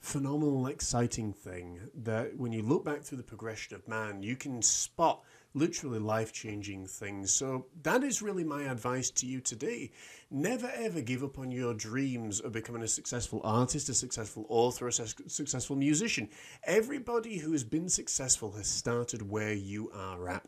phenomenal, 0.00 0.66
exciting 0.66 1.32
thing 1.32 1.80
that 1.94 2.36
when 2.36 2.52
you 2.52 2.62
look 2.62 2.84
back 2.84 3.02
through 3.02 3.18
the 3.18 3.24
progression 3.24 3.74
of 3.74 3.86
man, 3.86 4.22
you 4.22 4.36
can 4.36 4.62
spot 4.62 5.22
literally 5.54 5.98
life 5.98 6.32
changing 6.32 6.86
things. 6.86 7.32
So, 7.32 7.66
that 7.82 8.02
is 8.02 8.22
really 8.22 8.44
my 8.44 8.62
advice 8.62 9.10
to 9.10 9.26
you 9.26 9.40
today. 9.40 9.90
Never 10.30 10.70
ever 10.74 11.00
give 11.00 11.24
up 11.24 11.38
on 11.38 11.50
your 11.50 11.74
dreams 11.74 12.40
of 12.40 12.52
becoming 12.52 12.82
a 12.82 12.88
successful 12.88 13.40
artist, 13.44 13.88
a 13.88 13.94
successful 13.94 14.46
author, 14.48 14.88
a 14.88 14.92
su- 14.92 15.06
successful 15.26 15.76
musician. 15.76 16.28
Everybody 16.64 17.38
who 17.38 17.52
has 17.52 17.64
been 17.64 17.88
successful 17.88 18.52
has 18.52 18.66
started 18.66 19.30
where 19.30 19.54
you 19.54 19.90
are 19.94 20.28
at. 20.28 20.46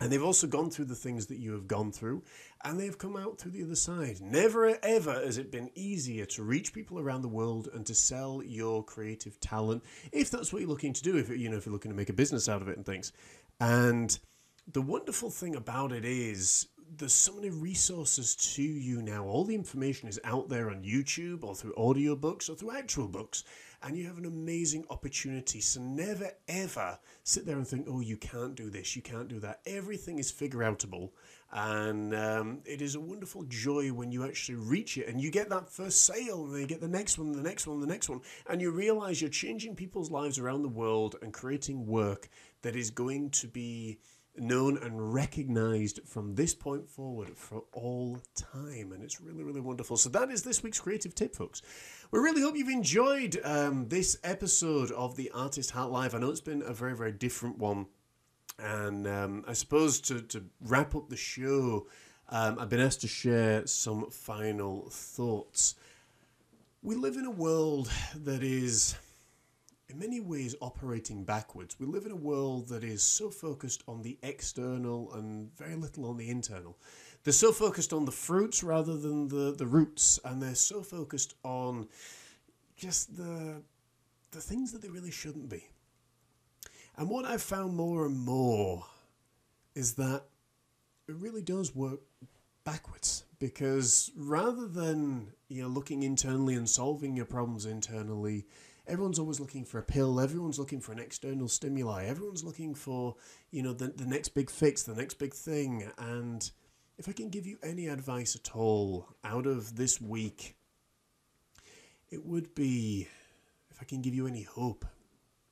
And 0.00 0.10
they've 0.10 0.22
also 0.22 0.48
gone 0.48 0.70
through 0.70 0.86
the 0.86 0.94
things 0.96 1.26
that 1.26 1.38
you 1.38 1.52
have 1.52 1.68
gone 1.68 1.92
through, 1.92 2.24
and 2.64 2.78
they've 2.78 2.98
come 2.98 3.16
out 3.16 3.38
through 3.38 3.52
the 3.52 3.62
other 3.62 3.76
side. 3.76 4.20
Never 4.20 4.76
ever 4.82 5.12
has 5.12 5.38
it 5.38 5.52
been 5.52 5.70
easier 5.76 6.26
to 6.26 6.42
reach 6.42 6.72
people 6.72 6.98
around 6.98 7.22
the 7.22 7.28
world 7.28 7.68
and 7.72 7.86
to 7.86 7.94
sell 7.94 8.42
your 8.44 8.82
creative 8.82 9.38
talent, 9.38 9.84
if 10.10 10.30
that's 10.30 10.52
what 10.52 10.60
you're 10.60 10.68
looking 10.68 10.92
to 10.94 11.02
do. 11.02 11.16
If 11.16 11.30
you 11.30 11.48
know, 11.48 11.56
if 11.56 11.66
you're 11.66 11.72
looking 11.72 11.92
to 11.92 11.96
make 11.96 12.10
a 12.10 12.14
business 12.14 12.48
out 12.48 12.60
of 12.60 12.68
it 12.68 12.76
and 12.76 12.84
things. 12.84 13.12
And 13.60 14.18
the 14.70 14.82
wonderful 14.82 15.30
thing 15.30 15.54
about 15.54 15.92
it 15.92 16.04
is 16.04 16.68
there's 16.96 17.12
so 17.12 17.34
many 17.34 17.50
resources 17.50 18.36
to 18.36 18.62
you 18.62 19.02
now. 19.02 19.24
All 19.24 19.44
the 19.44 19.54
information 19.54 20.08
is 20.08 20.20
out 20.24 20.48
there 20.48 20.70
on 20.70 20.82
YouTube 20.82 21.44
or 21.44 21.54
through 21.54 21.74
audiobooks 21.74 22.48
or 22.48 22.54
through 22.54 22.76
actual 22.76 23.08
books. 23.08 23.44
And 23.82 23.98
you 23.98 24.06
have 24.06 24.16
an 24.16 24.24
amazing 24.24 24.86
opportunity. 24.88 25.60
So 25.60 25.80
never 25.80 26.30
ever 26.48 26.98
sit 27.22 27.44
there 27.44 27.56
and 27.56 27.66
think, 27.66 27.86
oh, 27.88 28.00
you 28.00 28.16
can't 28.16 28.54
do 28.54 28.70
this, 28.70 28.96
you 28.96 29.02
can't 29.02 29.28
do 29.28 29.40
that. 29.40 29.60
Everything 29.66 30.18
is 30.18 30.30
figure 30.30 30.60
outable. 30.60 31.10
And 31.52 32.14
um, 32.14 32.60
it 32.64 32.80
is 32.80 32.94
a 32.94 33.00
wonderful 33.00 33.44
joy 33.44 33.90
when 33.90 34.10
you 34.10 34.24
actually 34.24 34.56
reach 34.56 34.96
it 34.96 35.06
and 35.06 35.20
you 35.20 35.30
get 35.30 35.50
that 35.50 35.70
first 35.70 36.02
sale 36.02 36.44
and 36.44 36.52
then 36.54 36.60
you 36.62 36.66
get 36.66 36.80
the 36.80 36.88
next 36.88 37.18
one, 37.18 37.32
the 37.32 37.42
next 37.42 37.66
one, 37.66 37.80
the 37.80 37.86
next 37.86 38.08
one. 38.08 38.22
And 38.48 38.60
you 38.60 38.70
realize 38.70 39.20
you're 39.20 39.30
changing 39.30 39.76
people's 39.76 40.10
lives 40.10 40.38
around 40.38 40.62
the 40.62 40.68
world 40.68 41.16
and 41.22 41.32
creating 41.32 41.86
work 41.86 42.28
that 42.64 42.74
is 42.74 42.90
going 42.90 43.30
to 43.30 43.46
be 43.46 43.98
known 44.36 44.78
and 44.78 45.14
recognized 45.14 46.00
from 46.06 46.34
this 46.34 46.54
point 46.54 46.88
forward 46.88 47.36
for 47.36 47.62
all 47.72 48.18
time. 48.34 48.90
And 48.90 49.04
it's 49.04 49.20
really, 49.20 49.44
really 49.44 49.60
wonderful. 49.60 49.96
So, 49.96 50.08
that 50.08 50.30
is 50.30 50.42
this 50.42 50.62
week's 50.62 50.80
creative 50.80 51.14
tip, 51.14 51.36
folks. 51.36 51.62
We 52.10 52.18
really 52.18 52.40
hope 52.40 52.56
you've 52.56 52.68
enjoyed 52.68 53.38
um, 53.44 53.88
this 53.88 54.18
episode 54.24 54.90
of 54.92 55.14
the 55.14 55.30
Artist 55.32 55.70
Hat 55.70 55.90
Live. 55.90 56.14
I 56.14 56.18
know 56.18 56.30
it's 56.30 56.40
been 56.40 56.62
a 56.62 56.72
very, 56.72 56.96
very 56.96 57.12
different 57.12 57.58
one. 57.58 57.86
And 58.58 59.06
um, 59.06 59.44
I 59.46 59.52
suppose 59.52 60.00
to, 60.02 60.22
to 60.22 60.44
wrap 60.60 60.94
up 60.94 61.08
the 61.10 61.16
show, 61.16 61.86
um, 62.30 62.58
I've 62.58 62.70
been 62.70 62.80
asked 62.80 63.02
to 63.02 63.08
share 63.08 63.66
some 63.66 64.10
final 64.10 64.88
thoughts. 64.90 65.74
We 66.82 66.94
live 66.94 67.16
in 67.16 67.26
a 67.26 67.30
world 67.30 67.90
that 68.16 68.42
is 68.42 68.96
in 69.88 69.98
many 69.98 70.20
ways 70.20 70.54
operating 70.60 71.24
backwards. 71.24 71.78
We 71.78 71.86
live 71.86 72.06
in 72.06 72.12
a 72.12 72.16
world 72.16 72.68
that 72.68 72.84
is 72.84 73.02
so 73.02 73.30
focused 73.30 73.82
on 73.86 74.02
the 74.02 74.18
external 74.22 75.12
and 75.14 75.54
very 75.56 75.74
little 75.76 76.06
on 76.06 76.16
the 76.16 76.30
internal. 76.30 76.78
They're 77.22 77.32
so 77.32 77.52
focused 77.52 77.92
on 77.92 78.04
the 78.04 78.12
fruits 78.12 78.62
rather 78.62 78.96
than 78.96 79.28
the, 79.28 79.54
the 79.56 79.66
roots, 79.66 80.18
and 80.24 80.42
they're 80.42 80.54
so 80.54 80.82
focused 80.82 81.34
on 81.42 81.88
just 82.76 83.16
the 83.16 83.62
the 84.30 84.40
things 84.40 84.72
that 84.72 84.82
they 84.82 84.88
really 84.88 85.12
shouldn't 85.12 85.48
be. 85.48 85.68
And 86.96 87.08
what 87.08 87.24
I've 87.24 87.42
found 87.42 87.76
more 87.76 88.04
and 88.04 88.18
more 88.18 88.84
is 89.76 89.94
that 89.94 90.24
it 91.08 91.14
really 91.14 91.42
does 91.42 91.74
work 91.74 92.00
backwards 92.64 93.24
because 93.38 94.10
rather 94.16 94.66
than 94.66 95.28
you 95.48 95.62
know 95.62 95.68
looking 95.68 96.02
internally 96.02 96.54
and 96.54 96.68
solving 96.68 97.16
your 97.16 97.26
problems 97.26 97.66
internally 97.66 98.46
everyone's 98.86 99.18
always 99.18 99.40
looking 99.40 99.64
for 99.64 99.78
a 99.78 99.82
pill. 99.82 100.20
Everyone's 100.20 100.58
looking 100.58 100.80
for 100.80 100.92
an 100.92 100.98
external 100.98 101.48
stimuli. 101.48 102.06
Everyone's 102.06 102.44
looking 102.44 102.74
for 102.74 103.16
you 103.50 103.62
know 103.62 103.72
the, 103.72 103.88
the 103.88 104.06
next 104.06 104.30
big 104.30 104.50
fix 104.50 104.82
the 104.82 104.94
next 104.94 105.14
big 105.14 105.34
thing. 105.34 105.90
And 105.98 106.50
if 106.98 107.08
i 107.08 107.12
can 107.12 107.28
give 107.28 107.46
you 107.46 107.58
any 107.62 107.88
advice 107.88 108.36
at 108.36 108.54
all 108.54 109.08
out 109.24 109.46
of 109.46 109.76
this 109.76 110.00
week 110.00 110.56
it 112.10 112.24
would 112.24 112.54
be 112.54 113.08
if 113.70 113.80
i 113.80 113.84
can 113.84 114.00
give 114.00 114.14
you 114.14 114.26
any 114.26 114.42
hope 114.42 114.84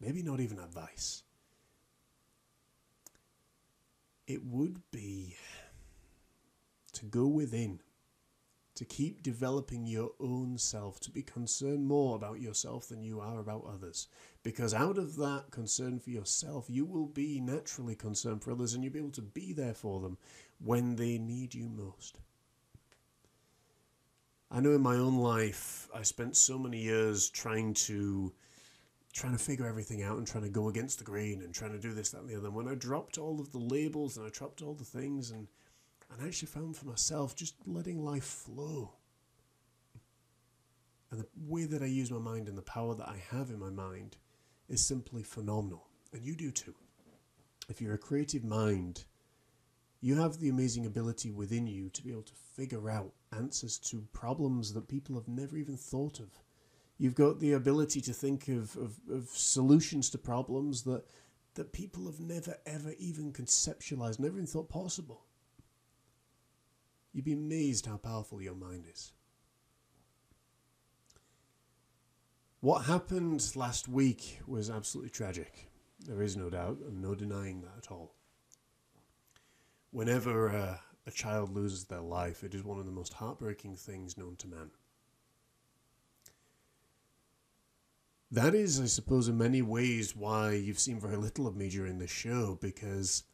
maybe 0.01 0.23
not 0.23 0.41
even 0.41 0.59
advice 0.59 1.23
it 4.27 4.45
would 4.45 4.81
be 4.91 5.37
to 6.93 7.05
go 7.07 7.27
within 7.27 7.81
to 8.75 8.85
keep 8.85 9.23
developing 9.23 9.87
your 9.87 10.13
own 10.19 10.57
self, 10.57 10.99
to 11.01 11.11
be 11.11 11.23
concerned 11.23 11.87
more 11.87 12.17
about 12.17 12.41
yourself 12.41 12.89
than 12.89 13.03
you 13.03 13.21
are 13.21 13.39
about 13.39 13.67
others. 13.67 14.09
Because 14.43 14.73
out 14.73 14.97
of 14.97 15.17
that 15.17 15.51
concern 15.51 15.99
for 15.99 16.11
yourself, 16.11 16.67
you 16.69 16.85
will 16.85 17.07
be 17.07 17.41
naturally 17.41 17.95
concerned 17.95 18.43
for 18.43 18.53
others 18.53 18.73
and 18.73 18.83
you'll 18.83 18.93
be 18.93 18.99
able 18.99 19.11
to 19.11 19.23
be 19.23 19.53
there 19.53 19.75
for 19.75 20.01
them 20.01 20.17
when 20.59 20.97
they 20.97 21.19
need 21.19 21.55
you 21.55 21.69
most. 21.69 22.19
I 24.51 24.61
know 24.61 24.73
in 24.73 24.83
my 24.83 24.97
own 24.97 25.17
life, 25.17 25.89
I 25.95 26.03
spent 26.03 26.37
so 26.37 26.59
many 26.59 26.79
years 26.79 27.31
trying 27.31 27.75
to 27.75 28.33
trying 29.13 29.33
to 29.33 29.39
figure 29.39 29.67
everything 29.67 30.03
out 30.03 30.17
and 30.17 30.27
trying 30.27 30.45
to 30.45 30.51
go 30.51 30.69
against 30.69 30.99
the 30.99 31.05
grain 31.05 31.43
and 31.43 31.55
trying 31.55 31.73
to 31.73 31.79
do 31.79 31.93
this, 31.93 32.11
that, 32.11 32.21
and 32.21 32.29
the 32.31 32.37
other. 32.37 32.47
And 32.47 32.57
when 32.57 32.69
I 32.69 32.75
dropped 32.75 33.19
all 33.19 33.41
of 33.41 33.53
the 33.53 33.59
labels 33.59 34.17
and 34.17 34.27
I 34.27 34.31
dropped 34.31 34.63
all 34.63 34.73
the 34.73 34.85
things 34.85 35.31
and 35.31 35.49
and 36.13 36.23
I 36.23 36.27
actually 36.27 36.49
found 36.49 36.77
for 36.77 36.87
myself 36.87 37.35
just 37.35 37.55
letting 37.67 38.05
life 38.05 38.25
flow. 38.25 38.93
And 41.11 41.21
the 41.21 41.27
way 41.47 41.65
that 41.65 41.83
I 41.83 41.87
use 41.87 42.11
my 42.11 42.19
mind 42.19 42.49
and 42.49 42.57
the 42.57 42.63
power 42.63 42.95
that 42.95 43.09
I 43.09 43.17
have 43.31 43.51
in 43.51 43.59
my 43.59 43.71
mind 43.71 44.17
is 44.69 44.85
simply 44.85 45.23
phenomenal. 45.23 45.89
And 46.13 46.25
you 46.25 46.35
do 46.35 46.51
too. 46.51 46.75
If 47.69 47.81
you're 47.81 47.95
a 47.95 47.99
creative 47.99 48.45
mind, 48.45 49.05
you 50.01 50.17
have 50.17 50.39
the 50.39 50.49
amazing 50.49 50.85
ability 50.85 51.31
within 51.31 51.67
you 51.67 51.89
to 51.91 52.03
be 52.03 52.11
able 52.11 52.23
to 52.23 52.33
figure 52.57 52.91
out 52.91 53.13
answers 53.33 53.79
to 53.79 54.07
problems 54.13 54.73
that 54.75 54.89
people 54.89 55.15
have 55.15 55.29
never 55.29 55.57
even 55.57 55.77
thought 55.77 56.19
of. 56.19 56.29
You've 56.99 57.15
got 57.15 57.41
the 57.41 57.53
ability 57.53 58.01
to 58.03 58.13
think 58.13 58.49
of, 58.49 58.77
of, 58.77 58.99
of 59.11 59.29
solutions 59.29 60.11
to 60.11 60.19
problems 60.19 60.83
that, 60.83 61.05
that 61.55 61.73
people 61.73 62.07
have 62.07 62.21
never 62.21 62.57
ever 62.67 62.93
even 62.99 63.33
conceptualized, 63.33 64.19
never 64.19 64.37
even 64.37 64.47
thought 64.47 64.69
possible. 64.69 65.25
You'd 67.13 67.25
be 67.25 67.33
amazed 67.33 67.87
how 67.87 67.97
powerful 67.97 68.41
your 68.41 68.55
mind 68.55 68.87
is. 68.91 69.13
What 72.61 72.85
happened 72.85 73.57
last 73.57 73.89
week 73.89 74.41
was 74.47 74.71
absolutely 74.71 75.11
tragic. 75.11 75.69
There 76.07 76.23
is 76.23 76.37
no 76.37 76.49
doubt 76.49 76.79
and 76.87 77.03
no 77.03 77.15
denying 77.15 77.61
that 77.63 77.77
at 77.77 77.91
all. 77.91 78.15
Whenever 79.91 80.49
uh, 80.49 80.77
a 81.07 81.11
child 81.11 81.51
loses 81.51 81.85
their 81.85 82.01
life, 82.01 82.45
it 82.45 82.55
is 82.55 82.65
one 82.65 82.79
of 82.79 82.87
the 82.87 82.93
most 82.93 83.15
heartbreaking 83.15 83.77
things 83.77 84.17
known 84.17 84.37
to 84.37 84.49
man. 84.49 84.71
That 88.31 88.55
is, 88.55 88.81
I 88.81 88.87
suppose, 88.87 89.29
in 89.29 89.37
many 89.37 89.61
ways 89.61 90.17
why 90.17 90.53
you've 90.53 90.79
seen 90.79 90.99
very 90.99 91.17
little 91.17 91.47
of 91.47 91.55
me 91.55 91.69
during 91.69 91.99
this 91.99 92.11
show, 92.11 92.59
because 92.63 93.25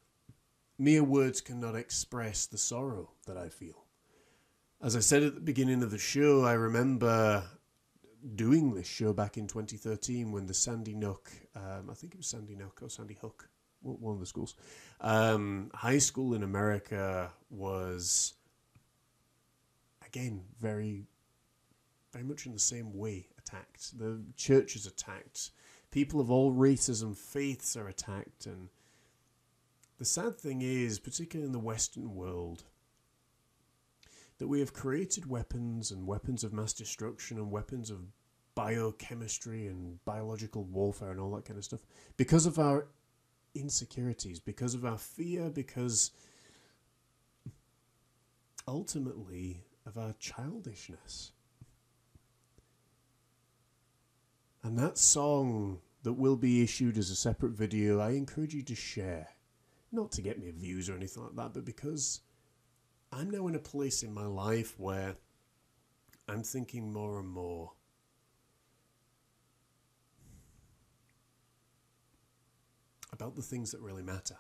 mere 0.79 1.03
words 1.03 1.41
cannot 1.41 1.75
express 1.75 2.47
the 2.47 2.59
sorrow 2.59 3.11
that 3.27 3.37
I 3.37 3.49
feel. 3.49 3.85
As 4.81 4.95
I 4.95 5.01
said 5.01 5.25
at 5.25 5.35
the 5.35 5.41
beginning 5.41 5.83
of 5.83 5.91
the 5.91 5.99
show, 5.99 6.45
I 6.45 6.53
remember 6.53 7.43
doing 8.37 8.75
this 8.75 8.87
show 8.87 9.13
back 9.13 9.37
in 9.37 9.47
2013 9.47 10.31
when 10.31 10.47
the 10.47 10.55
Sandy 10.55 10.95
Nook, 10.95 11.31
um, 11.57 11.89
I 11.91 11.95
think 11.95 12.15
it 12.15 12.19
was 12.19 12.29
Sandy 12.29 12.55
Nook 12.55 12.81
or 12.83 12.89
Sandy 12.89 13.15
Hook, 13.21 13.49
one 13.81 14.15
of 14.15 14.21
the 14.21 14.27
schools, 14.27 14.55
um, 15.01 15.71
high 15.75 15.99
school 15.99 16.35
in 16.35 16.43
America 16.43 17.31
was, 17.51 18.35
again, 20.07 20.43
very, 20.61 21.07
very 22.13 22.25
much 22.25 22.47
in 22.47 22.53
the 22.53 22.59
same 22.59 22.97
way 22.97 23.27
attacked. 23.39 23.99
The 23.99 24.23
church 24.37 24.77
is 24.77 24.87
attacked. 24.87 25.51
People 25.91 26.21
of 26.21 26.31
all 26.31 26.53
races 26.53 27.03
and 27.03 27.17
faiths 27.17 27.77
are 27.77 27.89
attacked. 27.89 28.47
And 28.47 28.69
the 29.99 30.05
sad 30.05 30.39
thing 30.39 30.63
is, 30.63 30.99
particularly 30.99 31.47
in 31.47 31.53
the 31.53 31.59
Western 31.59 32.15
world, 32.15 32.65
that 34.39 34.49
we 34.49 34.61
have 34.61 34.73
created 34.73 35.29
weapons 35.29 35.91
and 35.91 36.07
weapons 36.07 36.45
of 36.45 36.53
mass 36.53 36.73
destruction 36.73 37.39
and 37.39 37.51
weapons 37.51 37.91
of 37.91 37.99
biochemistry 38.55 39.67
and 39.67 40.03
biological 40.05 40.65
warfare 40.65 41.11
and 41.11 41.21
all 41.21 41.31
that 41.33 41.45
kind 41.45 41.59
of 41.59 41.65
stuff 41.65 41.81
because 42.17 42.47
of 42.47 42.59
our 42.59 42.87
insecurities, 43.55 44.39
because 44.39 44.75
of 44.75 44.85
our 44.85 44.99
fear, 44.99 45.51
because 45.51 46.13
ultimately 48.67 49.65
of 49.87 49.99
our 49.99 50.15
childishness. 50.21 51.33
And 54.63 54.79
that 54.79 54.99
song 54.99 55.81
that 56.03 56.13
will 56.13 56.37
be 56.37 56.63
issued 56.63 56.99
as 56.99 57.11
a 57.11 57.17
separate 57.17 57.53
video, 57.53 58.01
I 58.01 58.11
encourage 58.11 58.55
you 58.55 58.63
to 58.63 58.75
share. 58.75 59.29
Not 59.91 60.13
to 60.13 60.23
get 60.23 60.39
me 60.39 60.51
views 60.51 60.89
or 60.89 60.95
anything 60.97 61.23
like 61.23 61.37
that, 61.37 61.55
but 61.55 61.65
because 61.65 62.21
I'm 63.13 63.31
now 63.31 63.47
in 63.47 63.55
a 63.55 63.61
place 63.61 64.03
in 64.03 64.13
my 64.13 64.27
life 64.27 64.79
where 64.79 65.17
I'm 66.29 66.43
thinking 66.43 66.93
more 66.93 67.19
and 67.19 67.29
more 67.29 67.73
about 73.13 73.35
the 73.35 73.43
things 73.43 73.71
that 73.73 73.81
really 73.81 74.03
matter. 74.03 74.37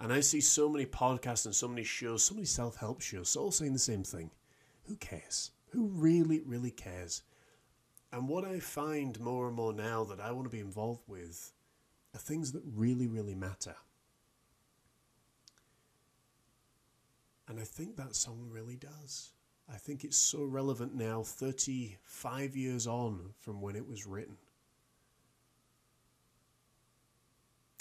And 0.00 0.12
I 0.12 0.20
see 0.20 0.40
so 0.40 0.68
many 0.68 0.84
podcasts 0.84 1.46
and 1.46 1.54
so 1.54 1.68
many 1.68 1.84
shows, 1.84 2.24
so 2.24 2.34
many 2.34 2.46
self 2.46 2.76
help 2.76 3.00
shows, 3.00 3.36
all 3.36 3.50
saying 3.50 3.72
the 3.72 3.78
same 3.78 4.02
thing. 4.02 4.30
Who 4.84 4.96
cares? 4.96 5.52
Who 5.70 5.86
really, 5.88 6.40
really 6.44 6.70
cares? 6.70 7.22
And 8.12 8.28
what 8.28 8.44
I 8.44 8.60
find 8.60 9.18
more 9.20 9.46
and 9.46 9.56
more 9.56 9.72
now 9.72 10.04
that 10.04 10.20
I 10.20 10.32
want 10.32 10.44
to 10.44 10.50
be 10.50 10.60
involved 10.60 11.02
with 11.06 11.52
are 12.14 12.18
things 12.18 12.52
that 12.52 12.62
really, 12.74 13.06
really 13.06 13.34
matter. 13.34 13.74
And 17.48 17.60
I 17.60 17.64
think 17.64 17.96
that 17.96 18.16
song 18.16 18.48
really 18.50 18.76
does. 18.76 19.32
I 19.72 19.76
think 19.76 20.04
it's 20.04 20.16
so 20.16 20.44
relevant 20.44 20.94
now, 20.94 21.22
35 21.22 22.56
years 22.56 22.86
on 22.86 23.34
from 23.38 23.60
when 23.60 23.76
it 23.76 23.86
was 23.86 24.06
written. 24.06 24.36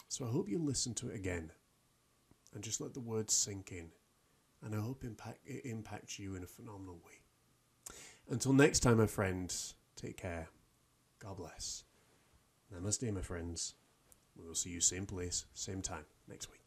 So 0.07 0.25
I 0.25 0.29
hope 0.29 0.49
you 0.49 0.59
listen 0.59 0.93
to 0.95 1.09
it 1.09 1.15
again 1.15 1.51
and 2.53 2.63
just 2.63 2.81
let 2.81 2.93
the 2.93 2.99
words 2.99 3.33
sink 3.33 3.71
in. 3.71 3.89
And 4.63 4.73
I 4.73 4.79
hope 4.79 5.03
impact, 5.03 5.39
it 5.45 5.65
impacts 5.65 6.17
you 6.17 6.35
in 6.35 6.43
a 6.43 6.47
phenomenal 6.47 6.99
way. 7.05 7.19
Until 8.29 8.53
next 8.53 8.79
time, 8.79 8.97
my 8.97 9.07
friends, 9.07 9.75
take 9.95 10.17
care. 10.17 10.47
God 11.19 11.37
bless. 11.37 11.83
Namaste, 12.73 13.13
my 13.13 13.21
friends. 13.21 13.75
We 14.35 14.47
will 14.47 14.55
see 14.55 14.71
you 14.71 14.81
same 14.81 15.05
place, 15.05 15.45
same 15.53 15.81
time 15.81 16.05
next 16.27 16.51
week. 16.51 16.64